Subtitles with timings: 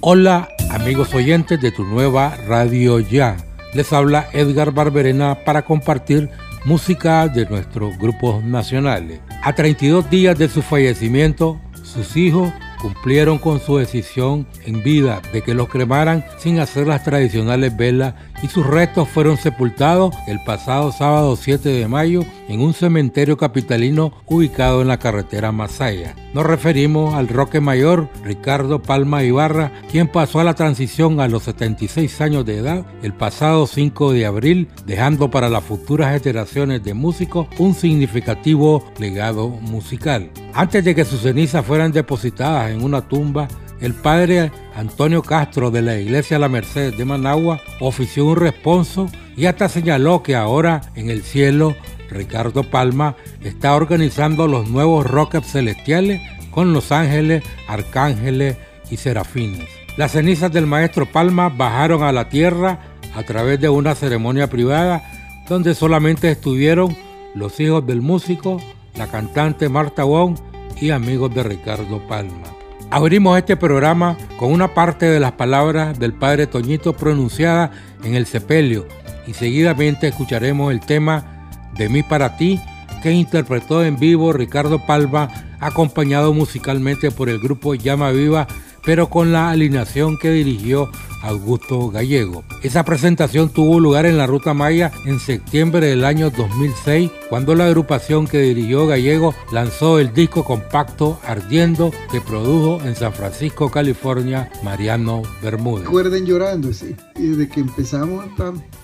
[0.00, 3.36] Hola amigos oyentes de tu nueva Radio Ya.
[3.74, 6.30] Les habla Edgar Barberena para compartir
[6.64, 9.18] música de nuestros grupos nacionales.
[9.42, 15.42] A 32 días de su fallecimiento, sus hijos cumplieron con su decisión en vida de
[15.42, 20.92] que los cremaran sin hacer las tradicionales velas y sus restos fueron sepultados el pasado
[20.92, 26.14] sábado 7 de mayo en un cementerio capitalino ubicado en la carretera Masaya.
[26.34, 31.44] Nos referimos al Roque Mayor Ricardo Palma Ibarra, quien pasó a la transición a los
[31.44, 36.94] 76 años de edad el pasado 5 de abril, dejando para las futuras generaciones de
[36.94, 40.30] músicos un significativo legado musical.
[40.54, 43.48] Antes de que sus cenizas fueran depositadas en una tumba,
[43.80, 49.46] el padre Antonio Castro de la Iglesia La Merced de Managua ofició un responso y
[49.46, 51.76] hasta señaló que ahora en el cielo
[52.10, 58.56] Ricardo Palma está organizando los nuevos rockets celestiales con los ángeles, arcángeles
[58.90, 59.68] y serafines.
[59.96, 62.80] Las cenizas del maestro Palma bajaron a la tierra
[63.14, 65.02] a través de una ceremonia privada
[65.48, 66.96] donde solamente estuvieron
[67.34, 68.60] los hijos del músico,
[68.96, 70.36] la cantante Marta Wong
[70.80, 72.57] y amigos de Ricardo Palma.
[72.90, 77.70] Abrimos este programa con una parte de las palabras del padre Toñito pronunciada
[78.02, 78.86] en el sepelio.
[79.26, 82.58] Y seguidamente escucharemos el tema De mí para ti
[83.02, 85.28] que interpretó en vivo Ricardo Palma
[85.60, 88.48] acompañado musicalmente por el grupo Llama Viva
[88.84, 90.90] pero con la alineación que dirigió
[91.22, 92.44] Augusto Gallego.
[92.62, 97.66] Esa presentación tuvo lugar en la Ruta Maya en septiembre del año 2006, cuando la
[97.66, 104.50] agrupación que dirigió Gallego lanzó el disco compacto Ardiendo que produjo en San Francisco, California,
[104.62, 105.84] Mariano Bermúdez.
[105.84, 108.24] Recuerden llorando, desde que empezamos,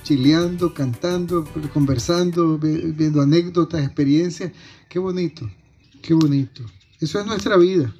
[0.02, 4.52] chileando, cantando, conversando, viendo anécdotas, experiencias.
[4.88, 5.48] Qué bonito,
[6.02, 6.62] qué bonito.
[7.00, 7.94] Eso es nuestra vida,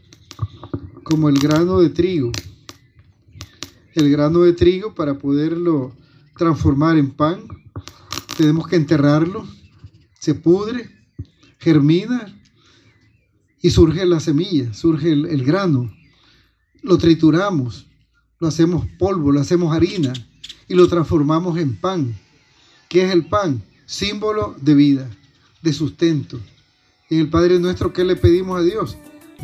[1.03, 2.33] como el grano de trigo
[3.95, 5.95] el grano de trigo para poderlo
[6.37, 7.47] transformar en pan.
[8.37, 9.47] Tenemos que enterrarlo,
[10.19, 10.91] se pudre,
[11.59, 12.35] germina
[13.63, 15.95] y surge la semilla, surge el, grano.
[16.83, 17.87] Lo trituramos,
[18.41, 20.13] lo hacemos polvo, lo hacemos harina
[20.69, 22.15] y lo transformamos en pan.
[22.89, 23.63] ¿Qué es el pan?
[23.87, 25.11] Símbolo de vida,
[25.63, 26.41] de sustento.
[27.11, 28.97] En el Padre nuestro, ¿qué le pedimos a Dios?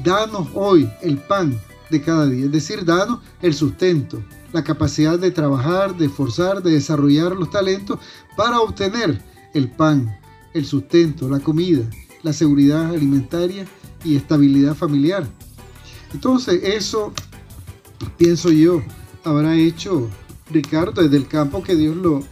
[0.02, 1.58] Danos hoy el pan
[1.90, 4.22] de cada día, es decir, danos el sustento,
[4.52, 7.98] la capacidad de trabajar, de esforzar, de desarrollar los talentos
[8.36, 9.22] para obtener
[9.54, 10.18] el pan,
[10.54, 11.88] el sustento, la comida,
[12.22, 13.66] la seguridad alimentaria
[14.04, 15.26] y estabilidad familiar.
[16.12, 17.12] Entonces eso,
[18.16, 18.82] pienso yo,
[19.24, 20.08] habrá hecho
[20.50, 22.22] Ricardo desde el campo que Dios lo,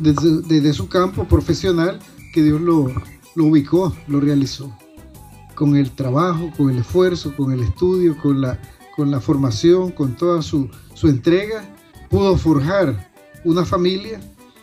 [0.00, 1.98] desde, su campo profesional
[2.32, 2.92] que Dios lo,
[3.34, 4.72] lo ubicó, lo realizó.
[5.54, 8.60] Con el trabajo, con el esfuerzo, con el estudio, con la
[8.98, 10.68] con la formación, con toda su,
[11.04, 11.62] entrega,
[12.10, 13.08] pudo forjar
[13.44, 14.20] una familia,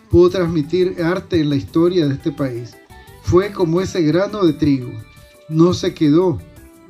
[0.09, 2.75] pudo transmitir arte en la historia de este país.
[3.24, 4.91] Fue como ese grano de trigo.
[5.47, 6.41] No se quedó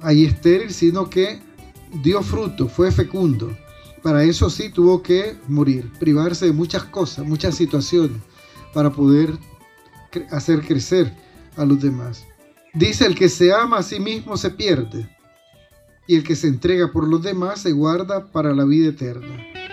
[0.01, 1.39] ahí estéril, sino que
[2.02, 3.55] dio fruto, fue fecundo.
[4.02, 8.23] Para eso sí tuvo que morir, privarse de muchas cosas, muchas situaciones,
[8.73, 9.37] para poder
[10.31, 11.16] hacer crecer
[11.58, 12.25] a los demás.
[12.73, 15.15] Dice, el que se ama a sí mismo se pierde,
[16.07, 19.65] y el que se entrega por los demás se guarda para la vida eterna.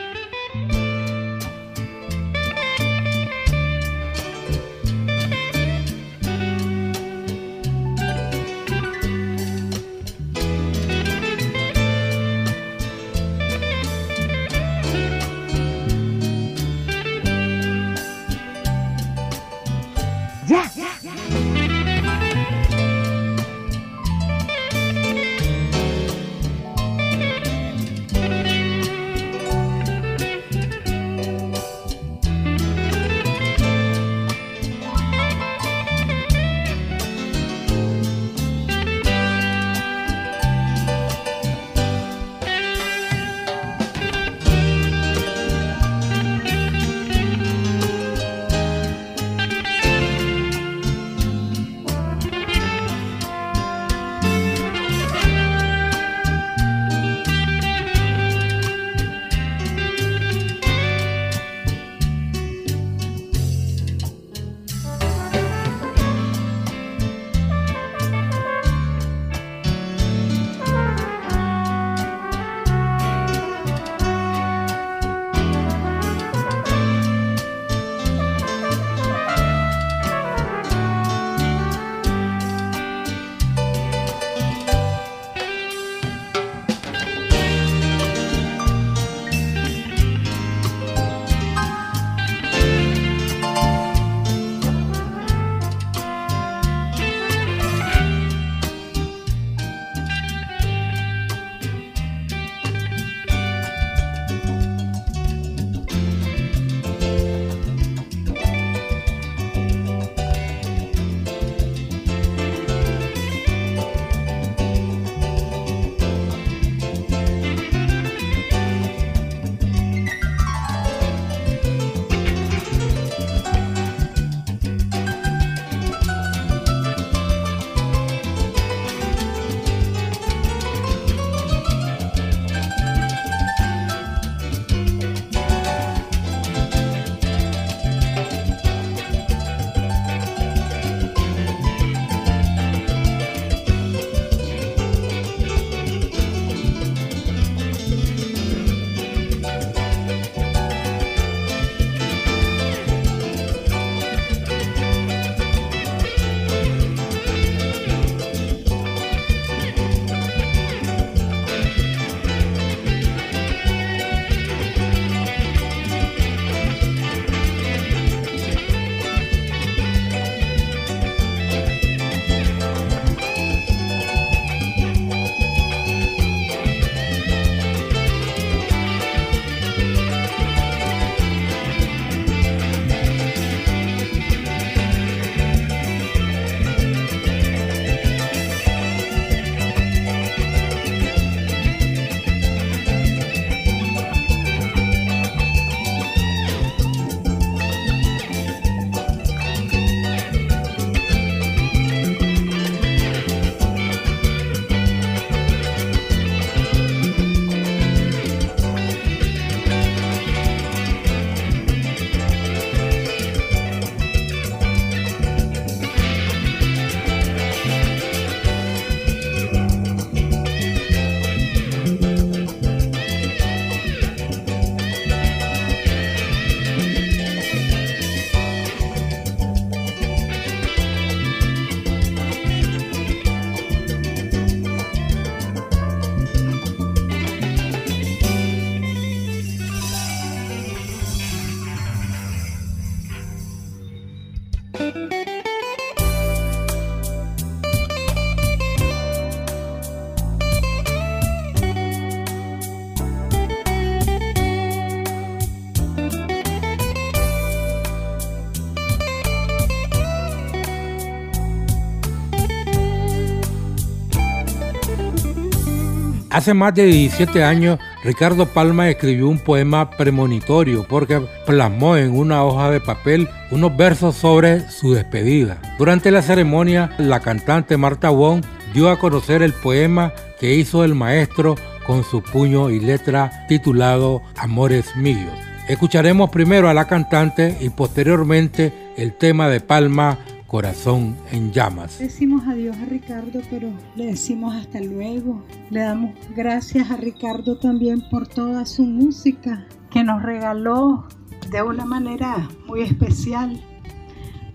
[266.32, 272.42] Hace más de 17 años, Ricardo Palma escribió un poema premonitorio porque plasmó en una
[272.42, 275.60] hoja de papel unos versos sobre su despedida.
[275.78, 280.94] Durante la ceremonia, la cantante Marta Wong dio a conocer el poema que hizo el
[280.94, 281.54] maestro
[281.86, 285.34] con su puño y letra titulado Amores Míos.
[285.68, 290.18] Escucharemos primero a la cantante y posteriormente el tema de Palma
[290.52, 291.98] corazón en llamas.
[291.98, 295.42] Decimos adiós a Ricardo, pero le decimos hasta luego.
[295.70, 301.08] Le damos gracias a Ricardo también por toda su música que nos regaló
[301.50, 303.64] de una manera muy especial,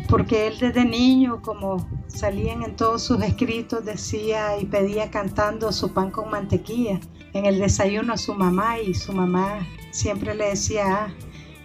[0.08, 5.94] porque él desde niño, como salían en todos sus escritos, decía y pedía cantando su
[5.94, 7.00] pan con mantequilla
[7.34, 11.08] en el desayuno a su mamá y su mamá siempre le decía, ah,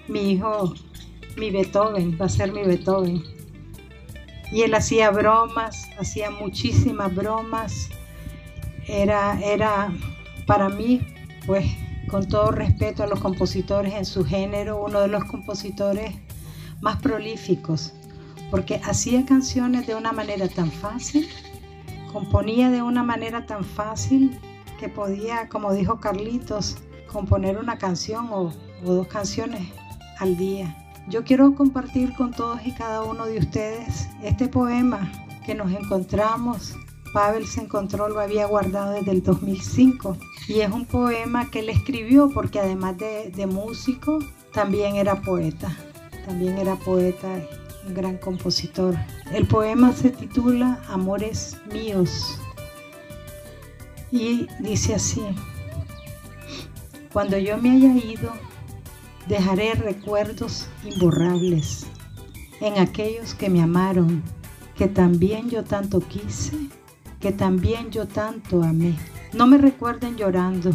[0.09, 0.73] mi hijo,
[1.37, 3.42] mi Beethoven, va a ser mi Beethoven.
[4.53, 7.89] Y él hacía bromas, hacía muchísimas bromas.
[8.87, 9.91] Era, era
[10.47, 11.01] para mí,
[11.47, 11.65] pues
[12.09, 16.15] con todo respeto a los compositores en su género, uno de los compositores
[16.83, 17.95] más prolíficos,
[18.51, 21.27] porque hacía canciones de una manera tan fácil,
[22.13, 24.39] componía de una manera tan fácil
[24.79, 26.77] que podía, como dijo Carlitos,
[27.11, 28.53] componer una canción o,
[28.85, 29.63] o dos canciones
[30.19, 30.82] al día.
[31.09, 35.11] Yo quiero compartir con todos y cada uno de ustedes este poema
[35.45, 36.77] que nos encontramos.
[37.13, 40.17] Pavel se encontró, lo había guardado desde el 2005
[40.49, 44.21] y es un poema que él escribió porque además de, músico
[44.53, 45.77] también era poeta,
[46.25, 47.29] también era poeta,
[47.87, 48.95] un gran compositor.
[49.33, 52.39] El poema se titula Amores míos
[54.11, 55.23] y dice así,
[57.13, 58.33] cuando yo me haya ido,
[59.29, 61.87] Dejaré recuerdos imborrables
[62.61, 64.23] en aquellos que me amaron,
[64.77, 66.57] que también yo tanto quise,
[67.21, 68.97] que también yo tanto amé.
[69.33, 70.71] No me recuerden llorando,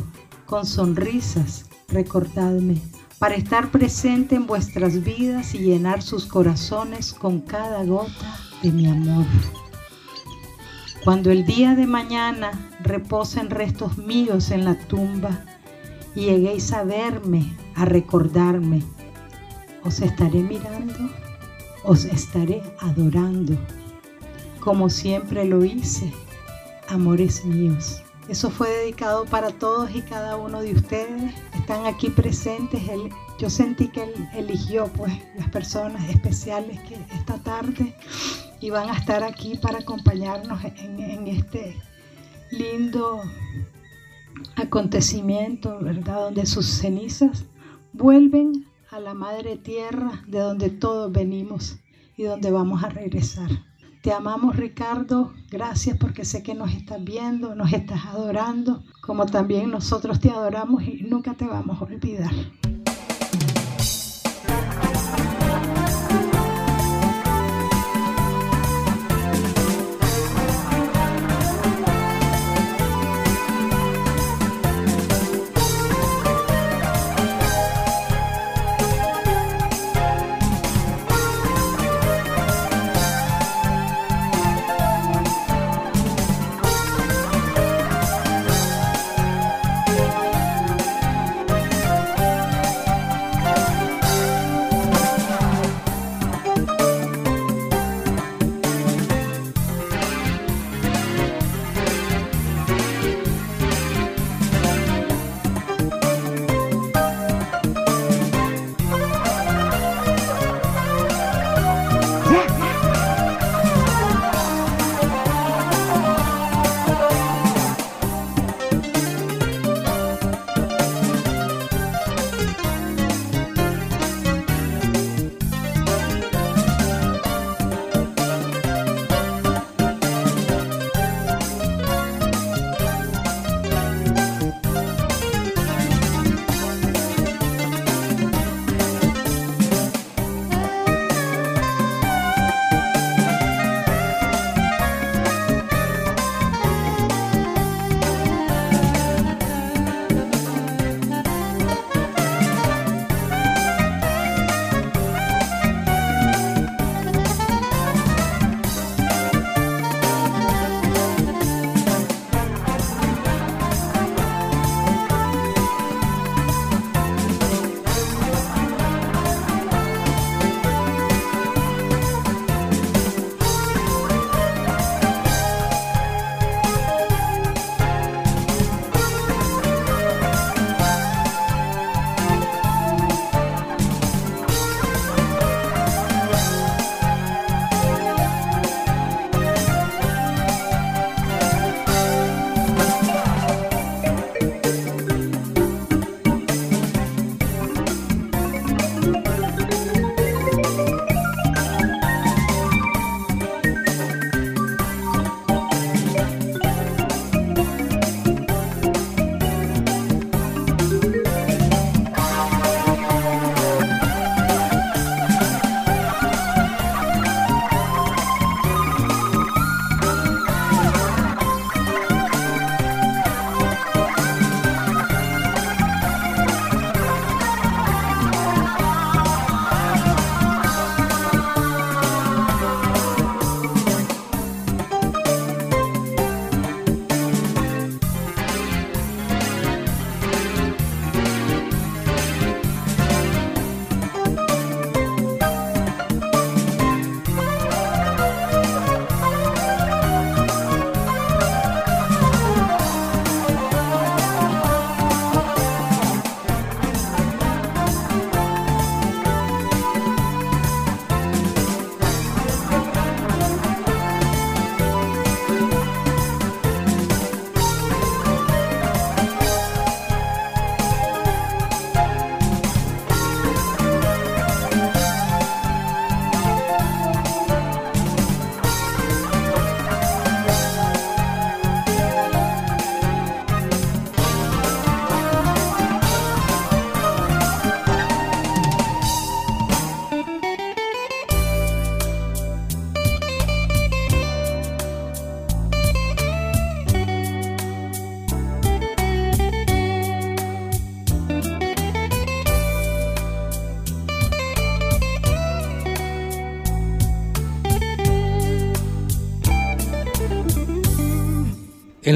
[0.45, 2.81] con sonrisas, recordadme,
[3.19, 8.87] para estar presente en vuestras vidas y llenar sus corazones con cada gota de mi
[8.87, 9.25] amor.
[11.03, 12.51] Cuando el día de mañana
[12.81, 15.45] reposen restos míos en la tumba,
[16.15, 18.81] y lleguéis a verme, a recordarme,
[19.83, 21.09] os estaré mirando,
[21.83, 23.55] os estaré adorando,
[24.59, 26.11] como siempre lo hice,
[26.89, 28.01] amores míos.
[28.29, 31.33] Eso fue dedicado para todos y cada uno de ustedes.
[31.55, 32.81] Están aquí presentes.
[33.39, 37.95] yo sentí que él eligió pues las personas especiales que esta tarde
[38.59, 41.77] iban a estar aquí para acompañarnos en este
[42.51, 43.21] lindo
[44.55, 46.21] acontecimiento, ¿verdad?
[46.21, 47.45] Donde sus cenizas
[47.93, 51.77] vuelven a la madre tierra de donde todos venimos
[52.15, 53.49] y donde vamos a regresar.
[54.01, 59.71] Te amamos Ricardo, gracias porque sé que nos estás viendo, nos estás adorando, como también
[59.71, 62.31] nosotros te adoramos y nunca te vamos a olvidar.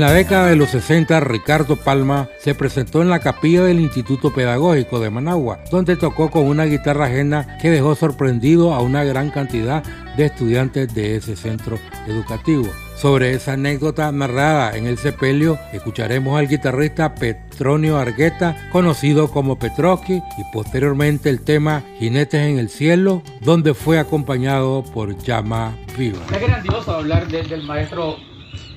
[0.02, 5.00] La década de los 60, Ricardo Palma se presentó en la capilla del Instituto Pedagógico
[5.00, 9.84] de Managua, donde tocó con una guitarra ajena que dejó sorprendido a una gran cantidad
[10.18, 11.78] de estudiantes de ese centro
[12.08, 12.68] educativo.
[12.96, 20.16] Sobre esa anécdota narrada en el sepelio, escucharemos al guitarrista Petronio Argueta, conocido como Petroski,
[20.16, 26.20] y posteriormente el tema Jinetes en el Cielo, donde fue acompañado por Llama Viva.
[26.32, 28.18] Es grandioso hablar del maestro,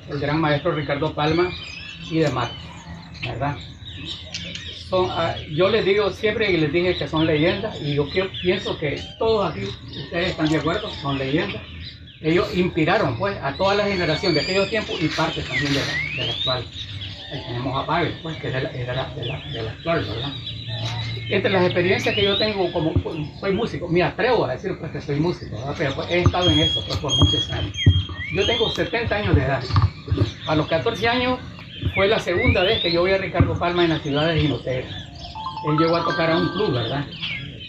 [0.09, 1.49] el gran maestro Ricardo Palma
[2.09, 2.49] y de Mar,
[3.21, 3.57] ¿verdad?
[4.91, 8.07] Ah, yo les digo siempre y les dije que son leyendas y yo
[8.41, 11.61] pienso que todos aquí, ustedes están de acuerdo, son leyendas
[12.25, 16.31] ellos inspiraron pues a toda la generación de aquellos tiempos y parte también de la,
[16.31, 16.65] actual.
[17.31, 20.31] Ahí tenemos a Pavel, pues, que la, de, la, de la, actual, ¿verdad?
[21.29, 24.91] Entre las experiencias que yo tengo como pues, soy músico, me atrevo a decir pues
[24.91, 25.75] que soy músico, ¿verdad?
[25.77, 27.75] pero pues, he estado en eso pues, por muchos años.
[28.35, 29.63] Yo tengo 70 años de edad.
[30.45, 31.39] A los 14 años
[31.93, 34.87] fue la segunda vez que yo vi a Ricardo Palma en la ciudad de Jinotera.
[35.69, 37.05] Él llegó a tocar a un club, ¿verdad?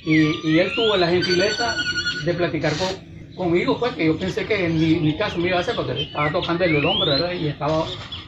[0.04, 1.76] Y, él tuvo la gentileza
[2.24, 5.60] de platicar con, conmigo, pues, que yo pensé que en mi, caso me iba a
[5.60, 7.32] hacer porque estaba tocando el hombre, ¿verdad?
[7.32, 7.84] Y estaba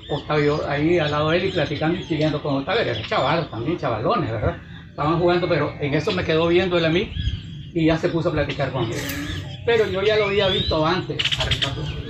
[0.08, 2.82] Octavio ahí al lado de él y platicando y siguiendo con Octavio.
[2.82, 4.58] Eran chavalos también, chavalones, ¿verdad?
[4.88, 7.12] Estaban jugando, pero en eso me quedó viendo él a mí
[7.74, 9.00] y ya se puso a platicar conmigo.
[9.66, 11.18] Pero yo ya lo había visto antes,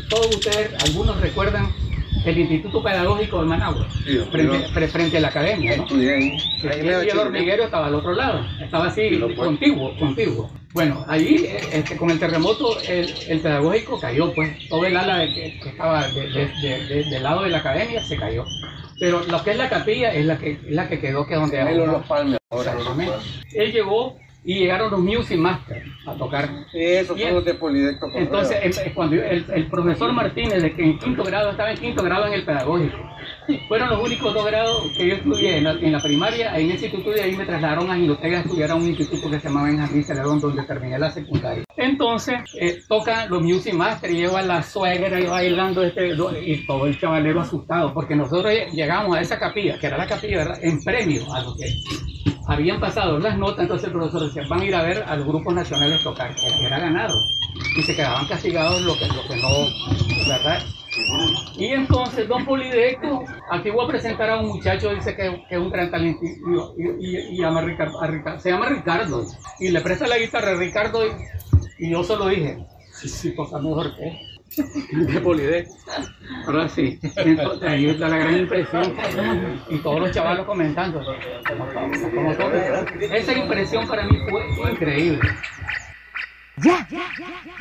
[0.09, 1.73] Todos ustedes, algunos recuerdan
[2.25, 3.89] el Instituto Pedagógico de Managua,
[4.91, 5.87] frente, a la academia, ¿no?
[6.03, 10.51] y el hormiguero estaba al otro lado, estaba así, contiguo, contiguo.
[10.75, 16.07] Bueno, allí este, con el terremoto el, pedagógico cayó, pues todo el ala que, estaba
[16.09, 18.45] del lado de la academia se cayó.
[19.01, 21.61] Pero lo que es la capilla es la que, la que quedó, que es donde...
[23.53, 26.49] Él llegó y llegaron los Music Masters a tocar.
[26.71, 28.59] Sí, esos son los de Polidecto Entonces,
[28.95, 32.45] cuando el, profesor Martínez, de que en quinto grado, estaba en quinto grado en el
[32.45, 32.97] pedagógico,
[33.67, 37.21] fueron los únicos dos grados que yo estudié en la, primaria, en ese instituto, y
[37.21, 40.41] ahí me trasladaron a Ginotega a estudiar a un instituto que se llamaba Benjamín Celedón,
[40.41, 41.65] donde terminé la secundaria.
[41.77, 46.87] Entonces, eh, tocan los Music Masters, y lleva la suegra y bailando, este, y todo
[46.87, 51.33] el chavalero asustado, porque nosotros llegamos a esa capilla, que era la capilla, en premio
[51.33, 51.67] a lo que
[52.49, 55.27] habían pasado las notas, entonces el profesor decía, van a ir a ver a los
[55.27, 57.15] grupos nacionales tocar, que era ganado.
[57.77, 59.49] Y se quedaban castigados lo que, lo que no,
[60.27, 60.63] ¿verdad?
[61.57, 65.71] Y entonces Don Polideco, aquí voy a presentar a un muchacho, dice que, es un
[65.71, 68.01] gran talento, y, llama Ricardo,
[68.39, 69.27] se llama Ricardo,
[69.61, 71.01] y le presta la guitarra a Ricardo,
[71.79, 74.28] y, yo solo dije, sí, sí, cosa mejor que
[74.59, 75.69] de Polidec.
[76.47, 78.95] Ahora sí, entonces ahí está la gran impresión
[79.69, 81.01] y todos los chavalos comentando.
[82.15, 82.53] Como todo.
[83.01, 85.21] Esa impresión para mí fue increíble.
[86.57, 87.55] Ya, ya, ya, ya,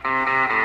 [0.05, 0.64] Ya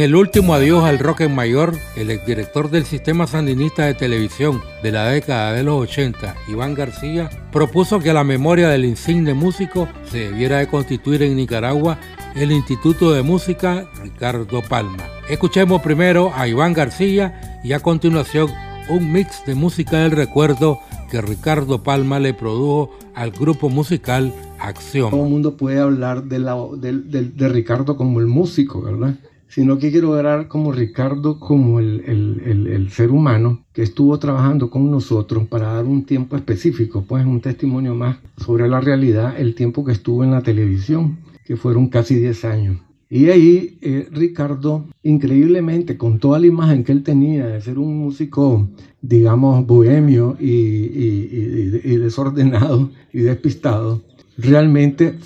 [0.00, 4.62] En el último adiós al rock en mayor, el exdirector del sistema sandinista de televisión
[4.82, 9.88] de la década de los 80, Iván García, propuso que la memoria del insigne músico
[10.10, 11.98] se debiera de constituir en Nicaragua
[12.34, 15.04] el Instituto de Música Ricardo Palma.
[15.28, 18.50] Escuchemos primero a Iván García y a continuación
[18.88, 20.78] un mix de música del recuerdo
[21.10, 25.10] que Ricardo Palma le produjo al grupo musical Acción.
[25.10, 29.16] Todo el mundo puede hablar de, la, de Ricardo como el músico, ¿verdad?
[29.50, 34.70] Sino que quiero ver como Ricardo, como el, el, el, ser humano que estuvo trabajando
[34.70, 39.56] con nosotros para dar un tiempo específico, pues un testimonio más sobre la realidad, el
[39.56, 42.78] tiempo que estuvo en la televisión, que fueron casi 10 años.
[43.08, 47.98] Y ahí eh, Ricardo, increíblemente, con toda la imagen que él tenía de ser un
[47.98, 48.68] músico,
[49.02, 54.00] digamos, bohemio y, y, y desordenado y despistado,
[54.38, 55.18] realmente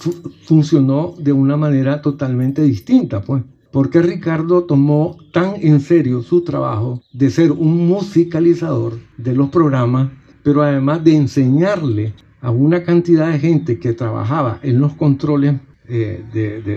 [0.45, 3.43] funcionó de una manera totalmente distinta, pues
[3.75, 10.13] porque Ricardo tomó tan en serio su trabajo de ser un musicalizador de los programas,
[10.45, 15.57] pero además de enseñarle a una cantidad de gente que trabajaba en los controles
[15.89, 16.23] eh,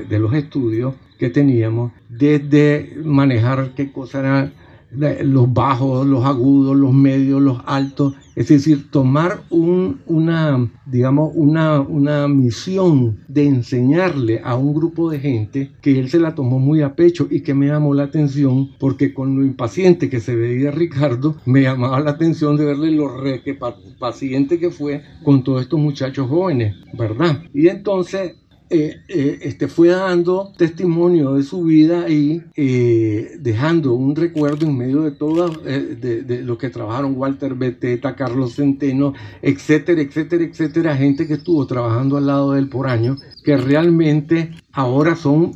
[0.09, 4.51] de, los estudios que teníamos, desde manejar qué cosa era
[4.91, 12.27] los bajos, los agudos, los medios, los altos, es decir, tomar una, digamos, una, una
[12.27, 16.95] misión de enseñarle a un grupo de gente que él se la tomó muy a
[16.95, 21.35] pecho y que me llamó la atención porque con lo impaciente que se veía Ricardo,
[21.45, 23.57] me llamaba la atención de verle lo re que
[23.99, 27.43] paciente que fue con todos estos muchachos jóvenes, ¿verdad?
[27.53, 28.35] Y entonces
[28.69, 34.77] eh, eh, este, fue dando testimonio de su vida y eh, dejando un recuerdo en
[34.77, 40.97] medio de todo de, de, lo que trabajaron Walter Beteta, Carlos Centeno, etcétera, etcétera, etcétera,
[40.97, 45.53] gente que estuvo trabajando al lado de él por años, que realmente ahora son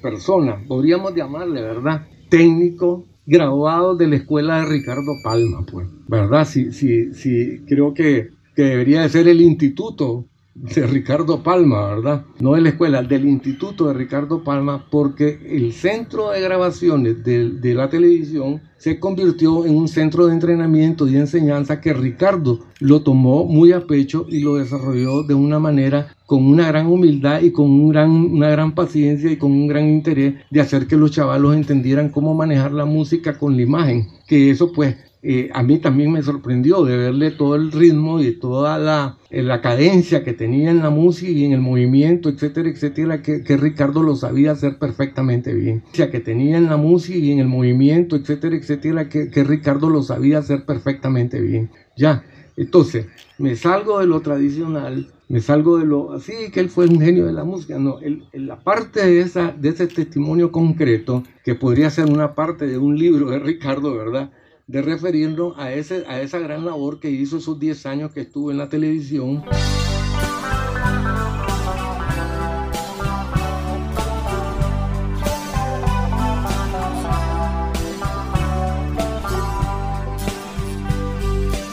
[0.00, 2.06] personas, podríamos llamarle, ¿verdad?
[2.28, 6.46] Técnicos, graduados de la escuela de Ricardo Palma, pues, ¿verdad?
[6.46, 10.26] Sí, sí, sí, creo que, que debería de ser el instituto
[10.60, 12.24] de Ricardo Palma, ¿verdad?
[12.40, 17.74] No de la escuela, del Instituto de Ricardo Palma, porque el centro de grabaciones de,
[17.74, 23.44] la televisión se convirtió en un centro de entrenamiento y enseñanza que Ricardo lo tomó
[23.44, 27.66] muy a pecho y lo desarrolló de una manera con una gran humildad y con
[27.66, 31.54] un gran, una gran paciencia y con un gran interés de hacer que los chavalos
[31.54, 36.12] entendieran cómo manejar la música con la imagen, que eso pues eh, a mí también
[36.12, 40.70] me sorprendió de verle todo el ritmo y toda la, eh, la cadencia que tenía
[40.70, 45.52] en la música y en el movimiento, etcétera, etcétera, que, Ricardo lo sabía hacer perfectamente
[45.52, 45.82] bien.
[45.92, 50.02] Que tenía en la música y en el movimiento, etcétera, etcétera, que, que Ricardo lo
[50.02, 51.70] sabía hacer perfectamente bien.
[51.96, 52.24] Ya,
[52.56, 53.06] entonces,
[53.38, 57.26] me salgo de lo tradicional, me salgo de lo así que él fue un genio
[57.26, 57.78] de la música.
[57.78, 62.66] No, él, la parte de, esa, de ese testimonio concreto, que podría ser una parte
[62.66, 64.32] de un libro de Ricardo, ¿verdad?
[64.68, 68.50] De referirnos a, ese, a esa gran labor que hizo esos 10 años que estuvo
[68.50, 69.42] en la televisión.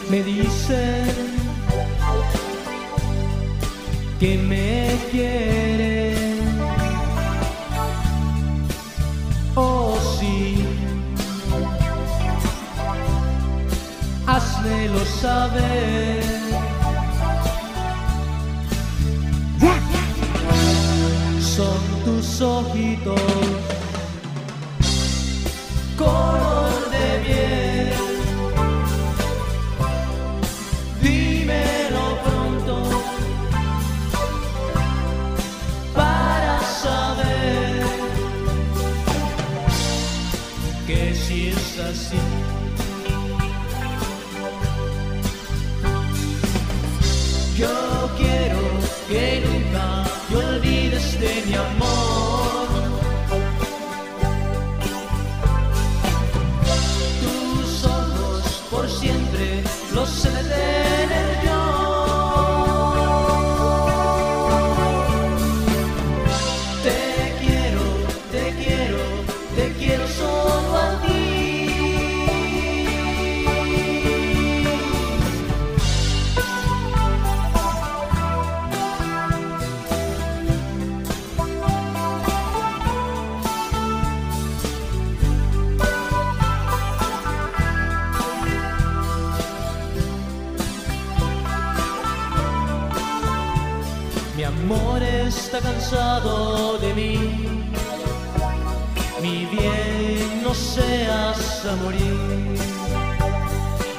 [0.10, 1.06] Me dicen
[4.20, 5.65] que me quieren.
[15.26, 16.22] Saber.
[21.42, 23.45] Son tus ojitos
[101.68, 102.60] a morir.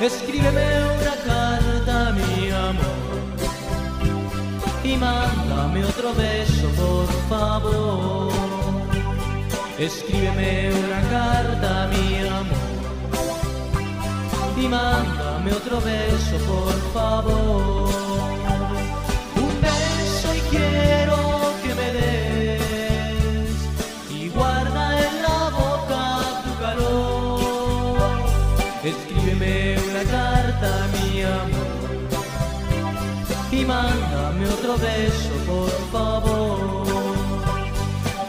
[0.00, 0.66] Escríbeme
[0.98, 3.18] una carta, mi amor,
[4.84, 8.32] y mándame otro beso, por favor.
[9.78, 12.66] Escríbeme una carta, mi amor,
[14.56, 18.05] y mándame otro beso, por favor.
[30.60, 31.90] Carta, mi amor,
[33.50, 36.86] y mándame otro beso, por favor.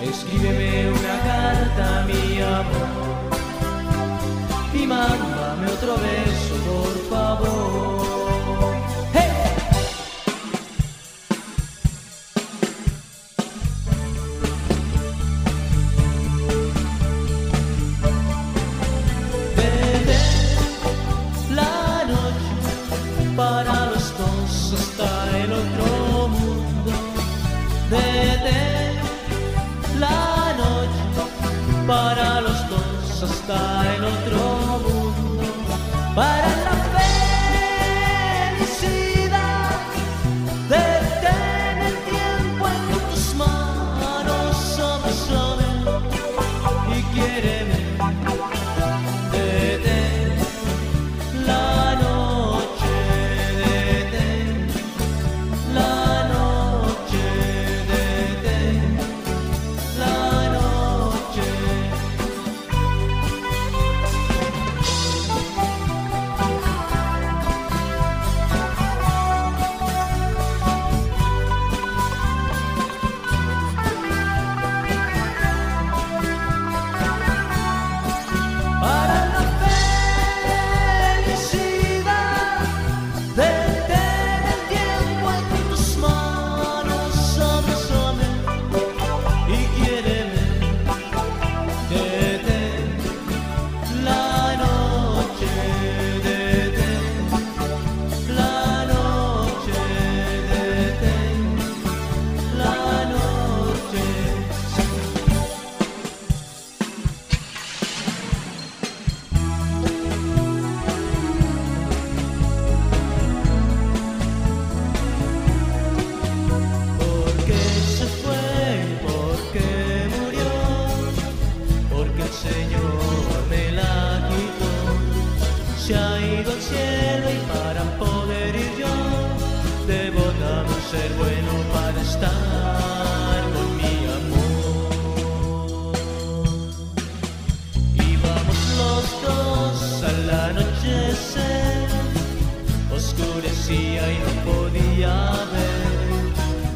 [0.01, 3.29] Escríbeme una carta, mi amor,
[4.73, 8.06] y mándame otro beso, por favor.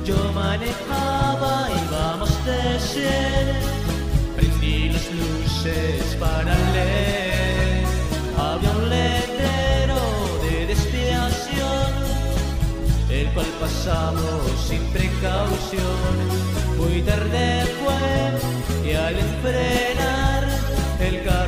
[0.04, 3.56] Yo manejaba, íbamos de cien,
[4.36, 7.86] prendí las luces para leer.
[8.36, 10.00] Había un letrero
[10.44, 11.92] de desviación,
[13.10, 16.16] el cual pasamos sin precaución.
[16.78, 20.48] Muy tarde fue y al frenar
[21.00, 21.41] el carro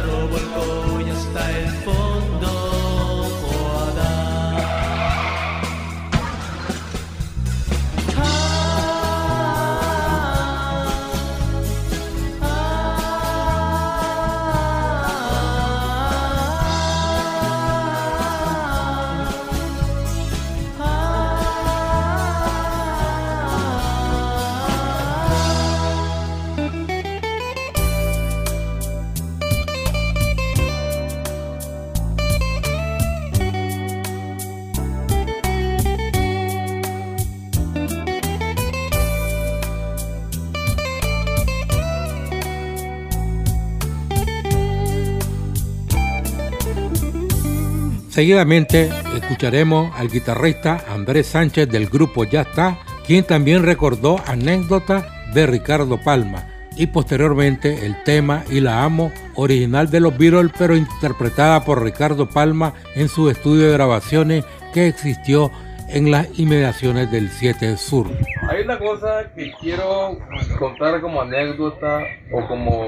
[48.13, 55.47] Seguidamente escucharemos al guitarrista Andrés Sánchez del grupo Ya está, quien también recordó anécdotas de
[55.47, 56.45] Ricardo Palma
[56.77, 62.29] y posteriormente el tema Y la amo, original de los Beatles pero interpretada por Ricardo
[62.29, 64.45] Palma en su estudio de grabaciones
[64.75, 65.51] que existió
[65.93, 68.07] en las inmediaciones del 7 Sur.
[68.49, 70.17] Hay una cosa que quiero
[70.57, 71.99] contar como anécdota
[72.31, 72.87] o como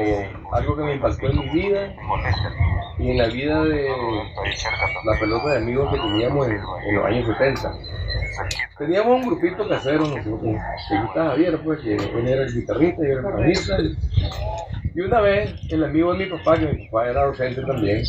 [0.52, 1.96] algo que me impactó en mi vida
[2.98, 3.88] y en la vida de
[5.06, 7.74] la pelota de amigos que teníamos en, los años 70.
[8.80, 13.20] Teníamos un grupito casero nosotros, que estaba Javier, pues, que él era el guitarrista yo
[13.20, 13.78] era el bajista.
[14.96, 18.04] Y una vez, el amigo de mi papá, que mi papá era docente también,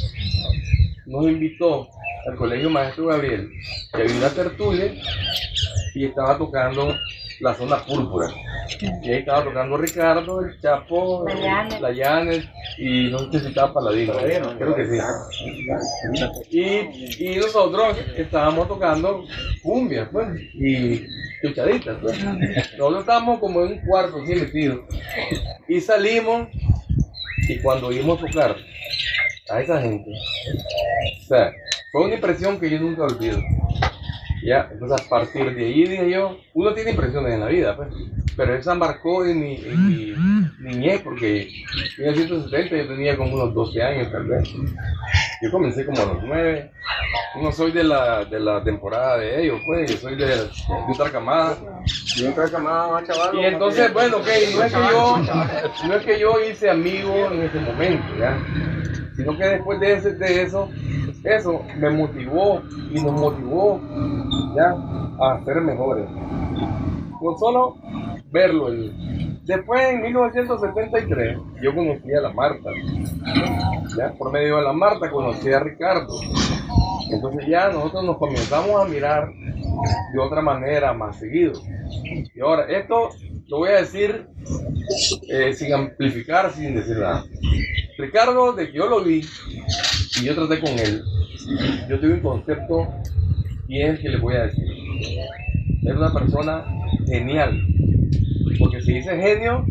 [1.05, 1.89] nos invitó
[2.29, 3.51] al colegio Maestro Gabriel,
[3.93, 4.95] que había una tertulia
[5.95, 6.95] y estaba tocando
[7.41, 8.29] la zona púrpura.
[8.81, 11.81] Y ahí estaba tocando Ricardo, el Chapo, La Llanes.
[11.81, 12.45] la Llanes
[12.79, 14.15] y no sé si estaba Paladino.
[14.59, 14.99] Creo que sí.
[16.51, 19.25] Y, y nosotros estábamos tocando
[19.63, 21.07] cumbia, pues, y
[21.43, 22.23] chuchaditas, pues.
[22.25, 24.81] Nosotros estábamos como en un cuarto así metidos.
[25.69, 26.49] Y salimos,
[27.49, 28.57] y cuando oímos tocar
[29.49, 31.53] a esa gente, o sea,
[31.97, 33.43] fue una impresión que yo nunca olvido.
[34.45, 37.89] Ya, entonces a partir de ahí dije yo, uno tiene impresiones en la vida, pues,
[38.37, 40.15] pero esa marcó en mi, en mi
[40.61, 41.49] niñez, porque
[41.97, 44.47] en 1970 yo tenía como unos 12 años tal vez.
[45.41, 46.71] Yo comencé como a los 9,
[47.41, 50.49] no soy de la, de la temporada de ellos, pues, yo soy de, de
[50.93, 51.57] otra camada.
[52.19, 53.03] Y otra camada.
[53.33, 55.19] Y entonces, bueno, ok, no es que yo,
[55.89, 58.39] no es que yo hice amigos en ese momento, ¿ya?
[59.17, 60.69] Sino que después de, ese- de eso,
[61.25, 63.81] eso me motivó y nos motivó,
[64.55, 64.75] ¿ya?
[65.21, 66.07] A ser mejores.
[67.19, 67.77] Con solo
[68.31, 68.69] verlo.
[69.45, 72.71] Después, en 1973, yo conocí a la Marta,
[73.97, 74.13] ¿ya?
[74.19, 76.13] Por medio de la Marta conocí a Ricardo.
[77.11, 79.29] Entonces ya nosotros nos comenzamos a mirar
[80.13, 81.53] de otra manera más seguido.
[82.35, 83.11] Y ahora, esto
[83.49, 84.27] lo voy a decir
[85.29, 87.25] eh, sin amplificar, sin decir nada.
[87.99, 89.25] Ricardo, de que yo lo vi
[90.21, 91.03] y yo traté con él,
[91.89, 92.89] yo tuve un concepto
[93.69, 94.65] y es que les voy a decir.
[95.83, 96.65] Era una persona
[97.07, 97.63] genial.
[98.59, 99.65] Porque si dice genio,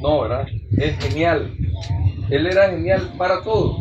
[0.00, 0.46] no, ¿verdad?
[0.76, 1.52] Es genial.
[2.30, 3.78] Él era genial para todo.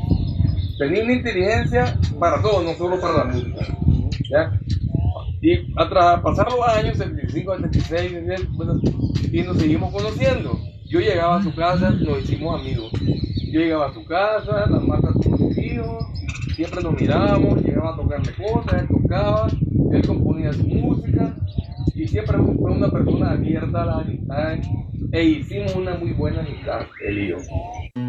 [0.80, 3.68] Tenía una inteligencia para todo, no solo para la música.
[4.30, 4.60] ¿Ya?
[5.44, 8.80] Y a tras pasar los años, 75, 76, 77, bueno,
[9.30, 10.58] y nos seguimos conociendo.
[10.86, 12.90] Yo llegaba a su casa, nos hicimos amigos.
[13.52, 16.06] Yo llegaba a su casa, la Marta con sus hijos,
[16.56, 19.48] siempre nos mirábamos, llegaba a tocarle cosas, él tocaba,
[19.92, 21.36] él componía su música,
[21.94, 24.66] y siempre fue una persona abierta a las amistades,
[25.12, 28.03] e hicimos una muy buena amistad, él y.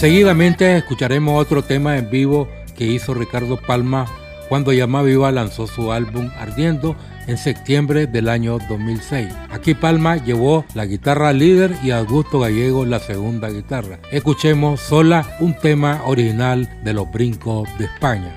[0.00, 4.06] Seguidamente escucharemos otro tema en vivo que hizo Ricardo Palma
[4.48, 6.96] cuando Llama Viva lanzó su álbum Ardiendo
[7.26, 9.28] en septiembre del año 2006.
[9.50, 13.98] Aquí Palma llevó la guitarra líder y Augusto Gallego la segunda guitarra.
[14.10, 18.34] Escuchemos sola un tema original de los brincos de España.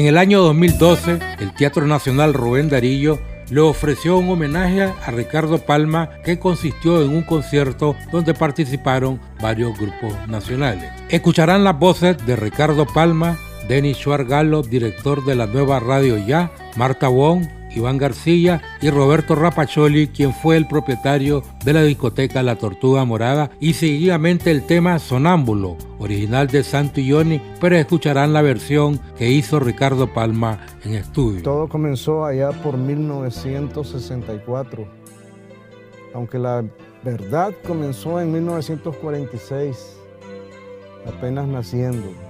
[0.00, 3.18] En el año 2012, el Teatro Nacional Rubén Darillo
[3.50, 9.78] le ofreció un homenaje a Ricardo Palma que consistió en un concierto donde participaron varios
[9.78, 10.90] grupos nacionales.
[11.10, 13.36] Escucharán las voces de Ricardo Palma,
[13.68, 17.44] Denis Schwargalo, director de la nueva radio Ya, Marta Wong,
[17.74, 23.50] Iván García y Roberto Rapacholi, quien fue el propietario de la discoteca La Tortuga Morada,
[23.60, 29.60] y seguidamente el tema Sonámbulo, original de Santo Johnny, pero escucharán la versión que hizo
[29.60, 31.42] Ricardo Palma en estudio.
[31.42, 34.88] Todo comenzó allá por 1964,
[36.14, 36.64] aunque la
[37.04, 39.96] verdad comenzó en 1946,
[41.06, 42.29] apenas naciendo.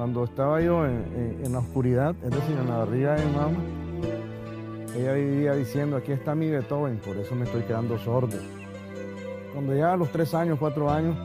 [0.00, 3.58] Cuando estaba yo en, la oscuridad, es decir, en la barriga de mi mamá,
[4.96, 8.38] ella vivía diciendo, aquí está mi Beethoven, por eso me estoy quedando sordo.
[9.52, 11.18] Cuando ya a los tres años, cuatro años,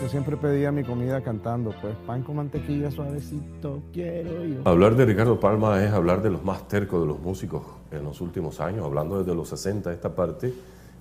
[0.00, 4.60] yo siempre pedía mi comida cantando, pues pan con mantequilla suavecito, quiero yo.
[4.64, 8.22] Hablar de Ricardo Palma es hablar de los más tercos de los músicos en los
[8.22, 10.54] últimos años, hablando desde los 60, esta parte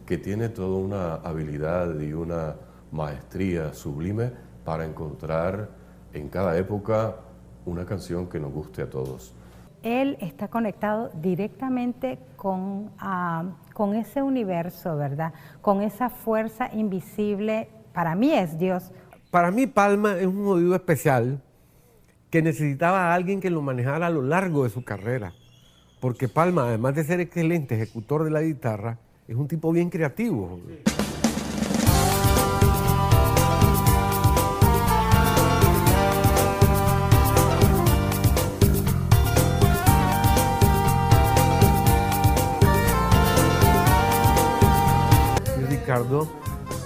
[0.06, 2.56] que tiene toda una habilidad y una
[2.92, 4.30] maestría sublime
[4.66, 5.83] para encontrar
[6.14, 7.16] en cada época
[7.66, 9.34] una canción que nos guste a todos.
[9.82, 13.44] Él está conectado directamente con, ah,
[13.74, 15.34] con ese universo, ¿verdad?
[15.62, 18.92] Con esa fuerza invisible, para mí es Dios.
[19.30, 21.42] Para mí Palma es un oído especial
[22.30, 25.34] que necesitaba a alguien que lo manejara a lo largo de su carrera.
[26.00, 30.60] Porque Palma, además de ser excelente ejecutor de la guitarra, es un tipo bien creativo.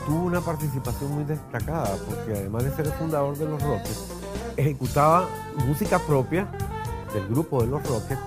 [0.06, 4.06] Tuvo una participación muy destacada porque además de ser el fundador de los Rockets,
[4.56, 5.28] ejecutaba
[5.66, 6.48] música propia
[7.14, 8.22] del grupo de los Rockets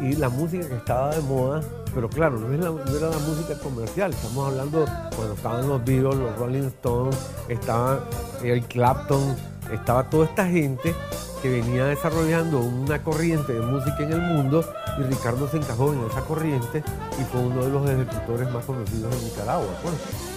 [0.00, 1.60] y la música que estaba de moda,
[1.94, 4.84] pero claro, no, era la música comercial, estamos hablando
[5.16, 7.16] cuando estaban los Beatles, los Rolling Stones,
[7.48, 8.00] estaba
[8.42, 9.36] Eric Clapton,
[9.72, 10.94] estaba toda esta gente
[11.42, 14.64] que venía desarrollando una corriente de música en el mundo
[14.98, 16.82] y Ricardo se encajó en esa corriente
[17.20, 19.68] y fue uno de los ejecutores más conocidos en Nicaragua.
[19.82, 20.33] Pues.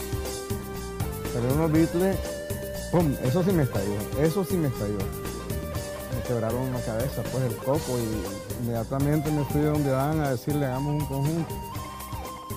[1.37, 2.17] Salieron los Beatles,
[2.91, 3.13] ¡pum!
[3.23, 4.97] Eso sí me estalló, eso sí me estalló.
[4.97, 10.31] Me quebraron la cabeza, pues el coco, y inmediatamente me fui de donde van a
[10.31, 11.53] decirle, hagamos un conjunto.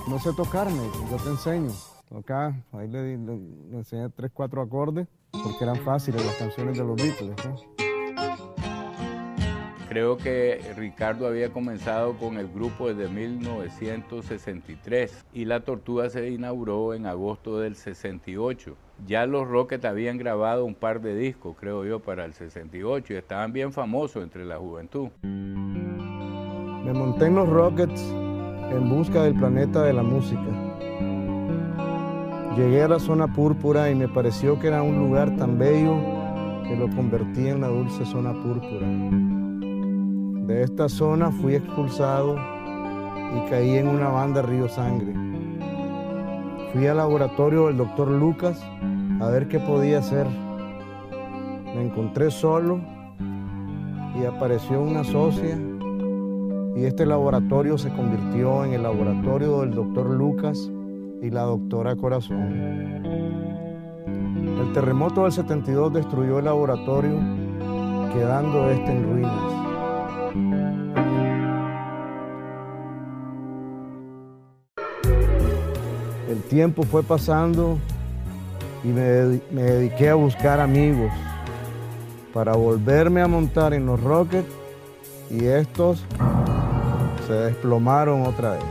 [0.07, 1.71] No sé tocarme, yo te enseño.
[2.17, 3.33] Acá, ahí le, le-
[3.71, 7.35] enseñé tres, cuatro acordes, porque eran fáciles las canciones de los Beatles.
[9.91, 16.93] Creo que Ricardo había comenzado con el grupo desde 1963 y la Tortuga se inauguró
[16.93, 18.73] en agosto del 68.
[19.05, 23.17] Ya los Rockets habían grabado un par de discos, creo yo, para el 68 y
[23.17, 25.09] estaban bien famosos entre la juventud.
[25.23, 28.01] Me monté en los Rockets
[28.71, 30.47] en busca del planeta de la música.
[32.55, 35.97] Llegué a la zona púrpura y me pareció que era un lugar tan bello
[36.65, 38.87] que lo convertí en la dulce zona púrpura.
[40.47, 45.13] De esta zona fui expulsado y caí en una banda Río Sangre.
[46.73, 48.59] Fui al laboratorio del doctor Lucas
[49.21, 50.25] a ver qué podía hacer.
[51.75, 52.81] Me encontré solo
[54.19, 55.57] y apareció una socia
[56.75, 60.71] y este laboratorio se convirtió en el laboratorio del doctor Lucas
[61.21, 62.71] y la doctora Corazón.
[64.59, 67.19] El terremoto del 72 destruyó el laboratorio,
[68.11, 69.60] quedando este en ruinas.
[76.51, 77.77] Tiempo fue pasando
[78.83, 81.09] y me, dedi- me dediqué a buscar amigos
[82.33, 84.49] para volverme a montar en los Rockets
[85.29, 86.03] y estos
[87.25, 88.63] se desplomaron otra vez.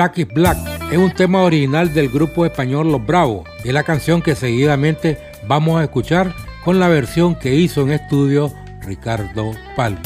[0.00, 0.56] Black is Black
[0.90, 3.46] es un tema original del grupo español Los Bravos.
[3.64, 6.32] Es la canción que seguidamente vamos a escuchar
[6.64, 10.00] con la versión que hizo en estudio Ricardo Palma.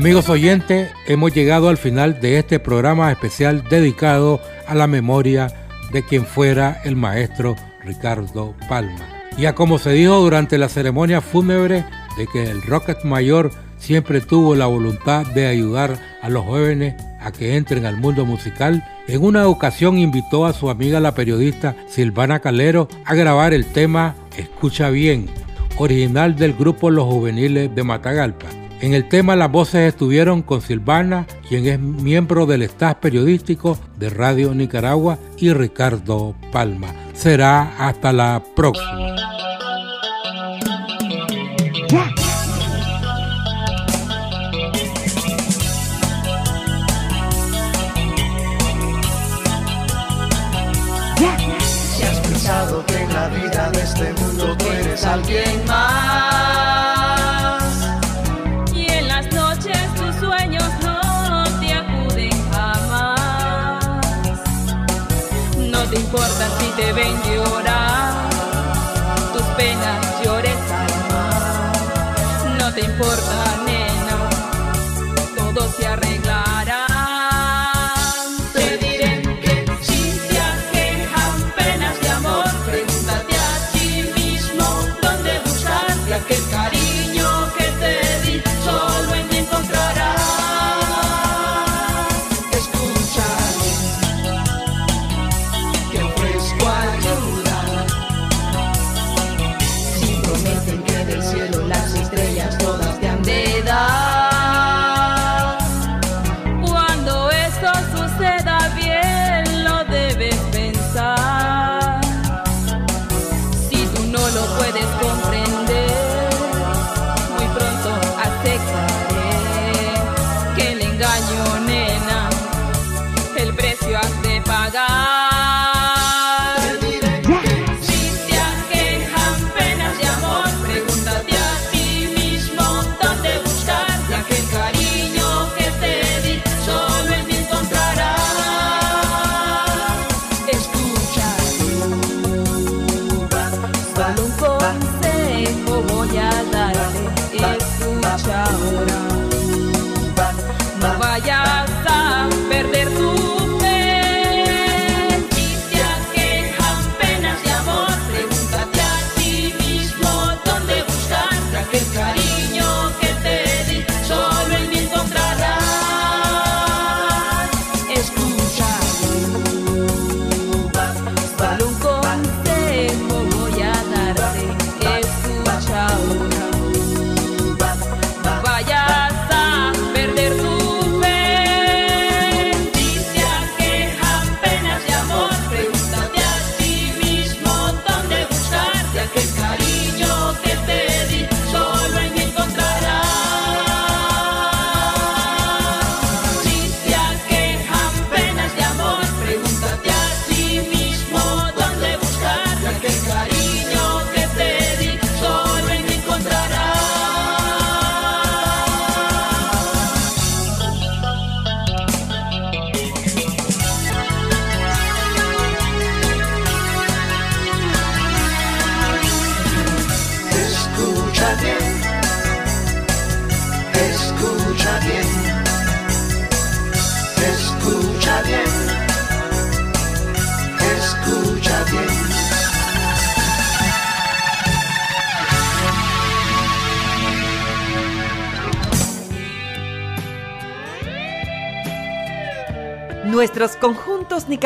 [0.00, 5.52] Amigos oyentes, hemos llegado al final de este programa especial dedicado a la memoria
[5.92, 9.06] de quien fuera el maestro Ricardo Palma.
[9.36, 11.84] Y a como se dijo durante la ceremonia fúnebre
[12.16, 17.30] de que el Rocket Mayor siempre tuvo la voluntad de ayudar a los jóvenes a
[17.30, 22.40] que entren al mundo musical, en una ocasión invitó a su amiga la periodista Silvana
[22.40, 25.28] Calero a grabar el tema Escucha bien,
[25.76, 28.59] original del grupo Los Juveniles de Matagalpa.
[28.80, 34.08] En el tema las voces estuvieron con Silvana, quien es miembro del staff periodístico de
[34.08, 36.88] Radio Nicaragua, y Ricardo Palma.
[37.12, 39.30] Será hasta la próxima.
[66.80, 67.79] Te ven